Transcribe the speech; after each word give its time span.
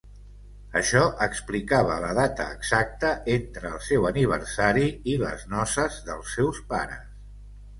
Això 0.79 1.01
explicava 1.25 1.97
la 2.05 2.09
data 2.19 2.47
exacta 2.55 3.11
entre 3.35 3.73
el 3.75 3.83
seu 3.91 4.09
aniversari 4.13 4.89
i 5.15 5.19
les 5.27 5.45
noces 5.53 6.01
dels 6.09 6.33
seus 6.39 6.65
pares. 6.75 7.07